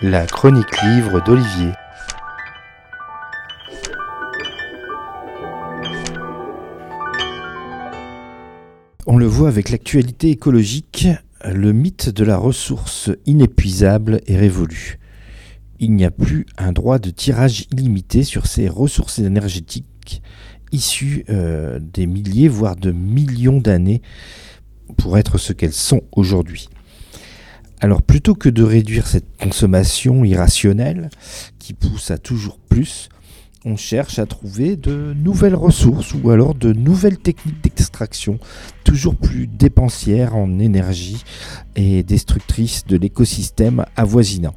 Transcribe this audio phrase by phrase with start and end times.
[0.00, 1.72] La chronique livre d'Olivier.
[9.06, 11.08] On le voit avec l'actualité écologique,
[11.44, 14.98] le mythe de la ressource inépuisable est révolu.
[15.80, 20.22] Il n'y a plus un droit de tirage illimité sur ces ressources énergétiques
[20.72, 24.02] issues euh, des milliers, voire de millions d'années
[24.96, 26.68] pour être ce qu'elles sont aujourd'hui.
[27.80, 31.10] Alors plutôt que de réduire cette consommation irrationnelle
[31.60, 33.08] qui pousse à toujours plus,
[33.64, 38.38] on cherche à trouver de nouvelles ressources ou alors de nouvelles techniques d'extraction,
[38.82, 41.22] toujours plus dépensières en énergie
[41.76, 44.54] et destructrices de l'écosystème avoisinant.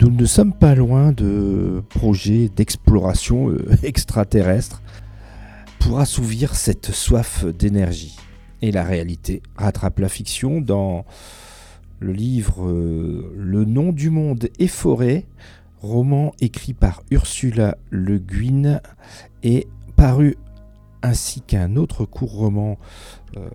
[0.00, 4.82] Nous ne sommes pas loin de projets d'exploration euh, extraterrestre
[5.78, 8.16] pour assouvir cette soif d'énergie.
[8.60, 11.04] Et la réalité rattrape la fiction dans
[12.00, 15.26] le livre euh, Le nom du monde efforé,
[15.80, 18.80] roman écrit par Ursula Le Guin
[19.42, 20.36] et paru
[21.02, 22.78] ainsi qu'un autre court roman
[23.36, 23.48] euh,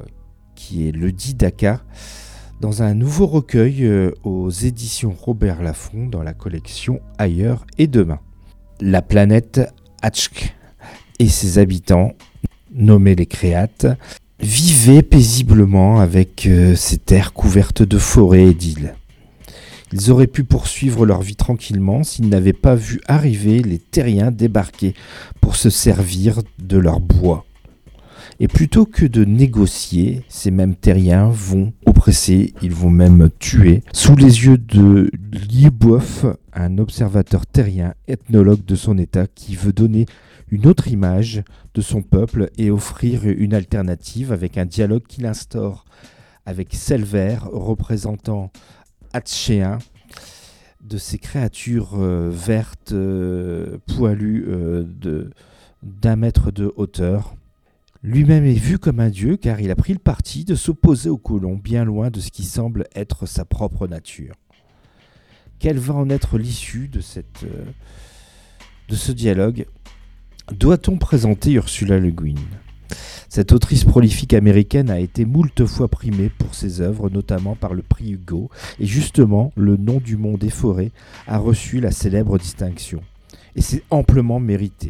[0.55, 1.81] qui est Le Didaka
[2.61, 8.19] dans un nouveau recueil euh, aux éditions Robert Laffont dans la collection Ailleurs et Demain.
[8.79, 9.61] La planète
[10.01, 10.55] Hatchk
[11.19, 12.13] et ses habitants,
[12.73, 13.87] nommés les Créates,
[14.43, 18.95] vivaient paisiblement avec euh, ces terres couvertes de forêts et d'îles.
[19.93, 24.95] Ils auraient pu poursuivre leur vie tranquillement s'ils n'avaient pas vu arriver les terriens débarquer
[25.39, 27.45] pour se servir de leur bois.
[28.39, 34.15] Et plutôt que de négocier, ces mêmes terriens vont oppresser, ils vont même tuer, sous
[34.15, 40.07] les yeux de Lieboff, un observateur terrien, ethnologue de son état, qui veut donner
[40.49, 45.85] une autre image de son peuple et offrir une alternative avec un dialogue qu'il instaure
[46.45, 48.51] avec Selver, représentant
[49.13, 49.79] Hatchéen,
[50.81, 54.83] de ces créatures euh, vertes, euh, poilues euh,
[55.81, 57.35] d'un mètre de hauteur.
[58.03, 61.17] Lui-même est vu comme un dieu car il a pris le parti de s'opposer aux
[61.17, 64.35] colons, bien loin de ce qui semble être sa propre nature.
[65.59, 67.21] Quelle va en être l'issue de ce
[69.13, 69.65] dialogue?
[70.51, 72.35] Doit-on présenter Ursula Le Guin?
[73.29, 77.81] Cette autrice prolifique américaine a été moult fois primée pour ses œuvres, notamment par le
[77.81, 80.91] prix Hugo, et justement, Le nom du monde efforé
[81.27, 83.01] a reçu la célèbre distinction.
[83.55, 84.89] Et c'est amplement mérité.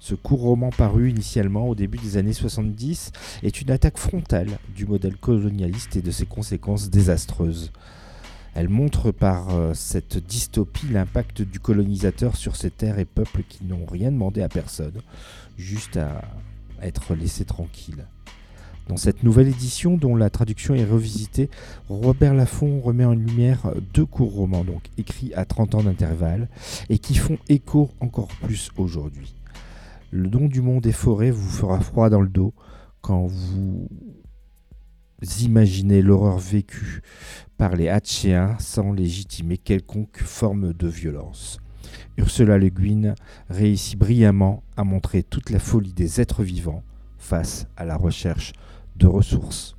[0.00, 3.12] Ce court roman paru initialement au début des années 70
[3.42, 7.72] est une attaque frontale du modèle colonialiste et de ses conséquences désastreuses.
[8.54, 13.64] Elle montre par euh, cette dystopie l'impact du colonisateur sur ces terres et peuples qui
[13.64, 15.00] n'ont rien demandé à personne,
[15.56, 16.22] juste à
[16.82, 18.06] être laissés tranquilles.
[18.88, 21.48] Dans cette nouvelle édition, dont la traduction est revisitée,
[21.88, 24.64] Robert Laffont remet en lumière deux courts romans,
[24.98, 26.48] écrits à 30 ans d'intervalle,
[26.88, 29.32] et qui font écho encore plus aujourd'hui.
[30.10, 32.52] Le don du monde est forêt vous fera froid dans le dos
[33.00, 33.88] quand vous
[35.40, 37.02] imaginez l'horreur vécue
[37.58, 41.58] par les Hatchéens sans légitimer quelconque forme de violence.
[42.16, 43.14] Ursula Le Guin
[43.48, 46.82] réussit brillamment à montrer toute la folie des êtres vivants
[47.18, 48.52] face à la recherche
[48.96, 49.76] de ressources.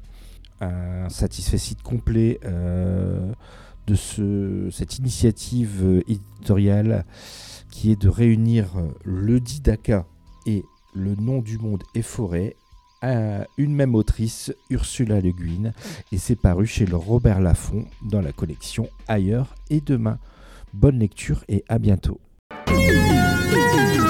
[0.60, 3.32] Un satisfait complet euh,
[3.88, 7.06] de ce, cette initiative éditoriale
[7.72, 8.70] qui est de réunir
[9.04, 10.06] le Didaka
[10.46, 10.64] et
[10.94, 12.56] le nom du monde efforé
[13.02, 15.72] à une même autrice, Ursula Le Guin,
[16.12, 20.20] et c'est paru chez Robert Laffont dans la collection Ailleurs et Demain.
[20.74, 22.20] Bonne lecture et à bientôt.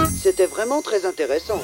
[0.09, 1.59] C'était vraiment très intéressant.